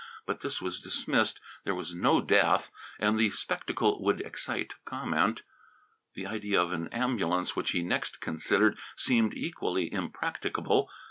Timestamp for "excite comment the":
4.21-6.25